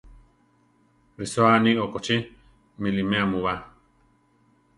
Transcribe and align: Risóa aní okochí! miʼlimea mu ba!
Risóa 1.19 1.51
aní 1.57 1.71
okochí! 1.85 2.15
miʼlimea 2.81 3.23
mu 3.31 3.39
ba! 3.43 3.53